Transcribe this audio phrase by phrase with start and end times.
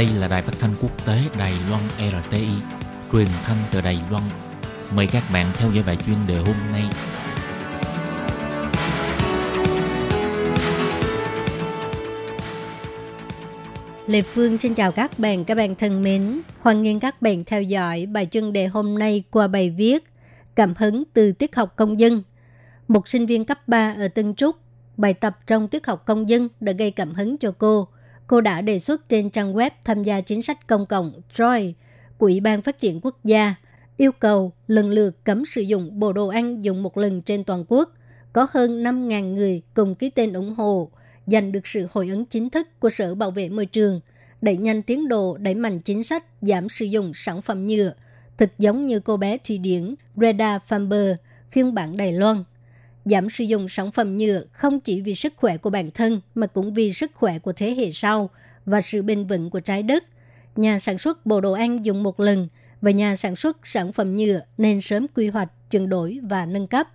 [0.00, 2.48] Đây là đài phát thanh quốc tế Đài Loan RTI,
[3.12, 4.22] truyền thanh từ Đài Loan.
[4.94, 6.82] Mời các bạn theo dõi bài chuyên đề hôm nay.
[14.06, 16.40] Lê Phương xin chào các bạn, các bạn thân mến.
[16.60, 20.04] Hoan nghênh các bạn theo dõi bài chuyên đề hôm nay qua bài viết
[20.54, 22.22] Cảm hứng từ tiết học công dân.
[22.88, 24.56] Một sinh viên cấp 3 ở Tân Trúc,
[24.96, 27.88] bài tập trong tiết học công dân đã gây cảm hứng cho cô–
[28.30, 31.72] cô đã đề xuất trên trang web tham gia chính sách công cộng Joy
[32.18, 33.54] của Ủy ban Phát triển Quốc gia
[33.96, 37.64] yêu cầu lần lượt cấm sử dụng bộ đồ ăn dùng một lần trên toàn
[37.68, 37.94] quốc.
[38.32, 40.90] Có hơn 5.000 người cùng ký tên ủng hộ,
[41.26, 44.00] giành được sự hồi ứng chính thức của Sở Bảo vệ Môi trường,
[44.42, 47.92] đẩy nhanh tiến độ đẩy mạnh chính sách giảm sử dụng sản phẩm nhựa,
[48.38, 51.16] thực giống như cô bé Thụy Điển Greta Thunberg,
[51.50, 52.44] phiên bản Đài Loan
[53.04, 56.46] giảm sử dụng sản phẩm nhựa không chỉ vì sức khỏe của bản thân mà
[56.46, 58.30] cũng vì sức khỏe của thế hệ sau
[58.66, 60.04] và sự bền vững của trái đất.
[60.56, 62.48] Nhà sản xuất bộ đồ ăn dùng một lần
[62.80, 66.66] và nhà sản xuất sản phẩm nhựa nên sớm quy hoạch, chuyển đổi và nâng
[66.66, 66.88] cấp.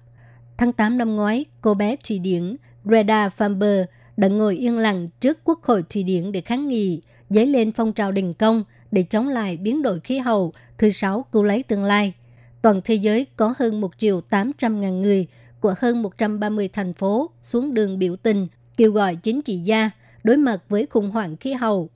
[0.57, 3.85] Tháng 8 năm ngoái, cô bé Thụy Điển Greta Thunberg
[4.17, 7.93] đã ngồi yên lặng trước Quốc hội Thụy Điển để kháng nghị, dấy lên phong
[7.93, 11.83] trào đình công để chống lại biến đổi khí hậu thứ sáu cứu lấy tương
[11.83, 12.13] lai.
[12.61, 15.27] Toàn thế giới có hơn 1 triệu 800 ngàn người
[15.59, 19.91] của hơn 130 thành phố xuống đường biểu tình, kêu gọi chính trị gia
[20.23, 21.89] đối mặt với khủng hoảng khí hậu.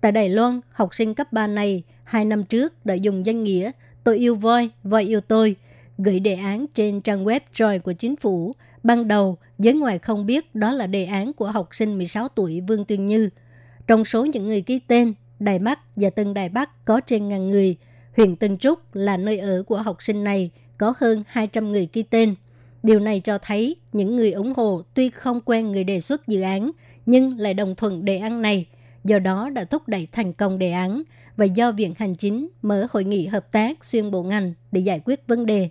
[0.00, 3.72] Tại Đài Loan, học sinh cấp 3 này hai năm trước đã dùng danh nghĩa
[4.04, 5.56] Tôi yêu voi, voi yêu tôi,
[5.98, 8.54] gửi đề án trên trang web Joy của chính phủ.
[8.82, 12.60] Ban đầu, giới ngoài không biết đó là đề án của học sinh 16 tuổi
[12.60, 13.28] Vương Tuyên Như.
[13.86, 17.48] Trong số những người ký tên, Đài Bắc và Tân Đài Bắc có trên ngàn
[17.48, 17.76] người.
[18.16, 22.02] Huyện Tân Trúc là nơi ở của học sinh này, có hơn 200 người ký
[22.02, 22.34] tên.
[22.82, 26.40] Điều này cho thấy những người ủng hộ tuy không quen người đề xuất dự
[26.40, 26.70] án,
[27.06, 28.66] nhưng lại đồng thuận đề án này,
[29.04, 31.02] do đó đã thúc đẩy thành công đề án
[31.36, 35.00] và do Viện Hành Chính mở hội nghị hợp tác xuyên bộ ngành để giải
[35.04, 35.68] quyết vấn đề.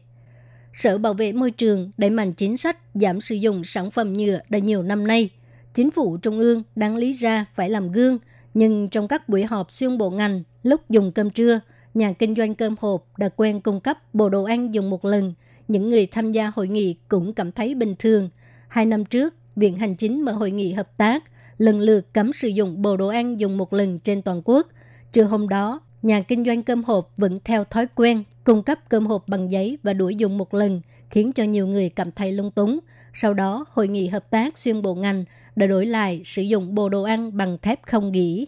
[0.73, 4.39] Sở Bảo vệ Môi trường đẩy mạnh chính sách giảm sử dụng sản phẩm nhựa
[4.49, 5.29] đã nhiều năm nay.
[5.73, 8.19] Chính phủ Trung ương đáng lý ra phải làm gương,
[8.53, 11.59] nhưng trong các buổi họp xuyên bộ ngành, lúc dùng cơm trưa,
[11.93, 15.33] nhà kinh doanh cơm hộp đã quen cung cấp bộ đồ ăn dùng một lần–
[15.71, 18.29] những người tham gia hội nghị cũng cảm thấy bình thường.
[18.67, 21.23] Hai năm trước, Viện Hành Chính mở hội nghị hợp tác,
[21.57, 24.67] lần lượt cấm sử dụng bộ đồ ăn dùng một lần trên toàn quốc.
[25.11, 29.05] Trưa hôm đó, nhà kinh doanh cơm hộp vẫn theo thói quen cung cấp cơm
[29.05, 32.51] hộp bằng giấy và đuổi dùng một lần, khiến cho nhiều người cảm thấy lung
[32.51, 32.79] túng.
[33.13, 35.25] Sau đó, hội nghị hợp tác xuyên bộ ngành
[35.55, 38.47] đã đổi lại sử dụng bộ đồ ăn bằng thép không gỉ.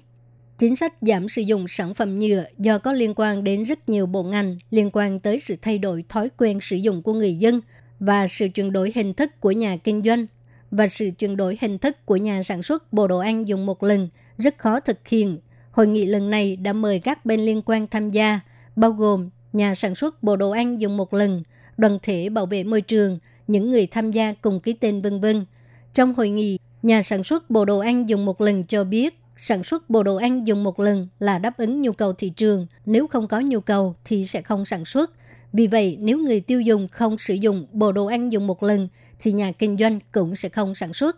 [0.57, 4.05] Chính sách giảm sử dụng sản phẩm nhựa do có liên quan đến rất nhiều
[4.05, 7.61] bộ ngành liên quan tới sự thay đổi thói quen sử dụng của người dân
[7.99, 10.25] và sự chuyển đổi hình thức của nhà kinh doanh
[10.71, 13.83] và sự chuyển đổi hình thức của nhà sản xuất bộ đồ ăn dùng một
[13.83, 15.39] lần rất khó thực hiện.
[15.71, 18.39] Hội nghị lần này đã mời các bên liên quan tham gia,
[18.75, 21.43] bao gồm nhà sản xuất bộ đồ ăn dùng một lần,
[21.77, 25.45] đoàn thể bảo vệ môi trường, những người tham gia cùng ký tên vân vân.
[25.93, 29.63] Trong hội nghị, nhà sản xuất bộ đồ ăn dùng một lần cho biết sản
[29.63, 33.07] xuất bộ đồ ăn dùng một lần là đáp ứng nhu cầu thị trường, nếu
[33.07, 35.11] không có nhu cầu thì sẽ không sản xuất.
[35.53, 38.87] Vì vậy, nếu người tiêu dùng không sử dụng bộ đồ ăn dùng một lần
[39.19, 41.17] thì nhà kinh doanh cũng sẽ không sản xuất.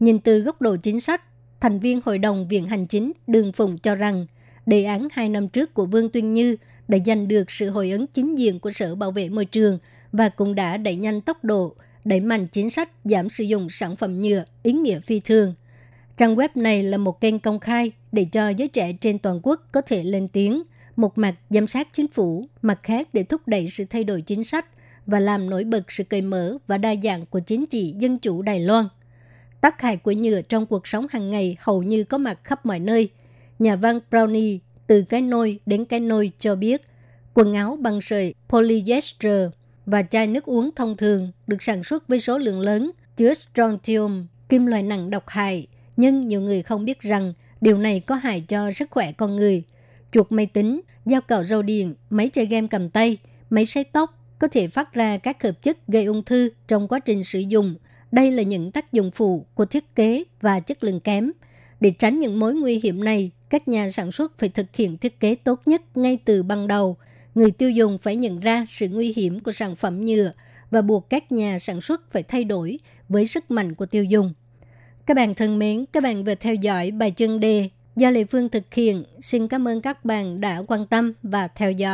[0.00, 1.22] Nhìn từ góc độ chính sách,
[1.60, 4.26] thành viên Hội đồng Viện Hành Chính Đường Phùng cho rằng
[4.66, 6.56] đề án hai năm trước của Vương Tuyên Như
[6.88, 9.78] đã giành được sự hồi ứng chính diện của Sở Bảo vệ Môi trường
[10.12, 11.74] và cũng đã đẩy nhanh tốc độ,
[12.04, 15.54] đẩy mạnh chính sách giảm sử dụng sản phẩm nhựa ý nghĩa phi thường.
[16.22, 19.68] Trang web này là một kênh công khai để cho giới trẻ trên toàn quốc
[19.72, 20.62] có thể lên tiếng,
[20.96, 24.44] một mặt giám sát chính phủ, mặt khác để thúc đẩy sự thay đổi chính
[24.44, 24.66] sách
[25.06, 28.42] và làm nổi bật sự cởi mở và đa dạng của chính trị dân chủ
[28.42, 28.84] Đài Loan.
[29.60, 32.78] Tác hại của nhựa trong cuộc sống hàng ngày hầu như có mặt khắp mọi
[32.78, 33.10] nơi.
[33.58, 36.82] Nhà văn Brownie từ cái nôi đến cái nôi cho biết
[37.34, 39.50] quần áo bằng sợi polyester
[39.86, 44.26] và chai nước uống thông thường được sản xuất với số lượng lớn chứa strontium,
[44.48, 45.66] kim loại nặng độc hại
[45.96, 49.62] nhưng nhiều người không biết rằng điều này có hại cho sức khỏe con người.
[50.12, 53.16] Chuột máy tính, dao cạo râu điện, máy chơi game cầm tay,
[53.50, 56.98] máy sấy tóc có thể phát ra các hợp chất gây ung thư trong quá
[56.98, 57.74] trình sử dụng.
[58.12, 61.32] Đây là những tác dụng phụ của thiết kế và chất lượng kém.
[61.80, 65.20] Để tránh những mối nguy hiểm này, các nhà sản xuất phải thực hiện thiết
[65.20, 66.96] kế tốt nhất ngay từ ban đầu.
[67.34, 70.32] Người tiêu dùng phải nhận ra sự nguy hiểm của sản phẩm nhựa
[70.70, 72.78] và buộc các nhà sản xuất phải thay đổi
[73.08, 74.34] với sức mạnh của tiêu dùng.
[75.06, 78.48] Các bạn thân mến, các bạn vừa theo dõi bài chân đề do Lê Phương
[78.48, 79.04] thực hiện.
[79.20, 81.90] Xin cảm ơn các bạn đã quan tâm và theo dõi.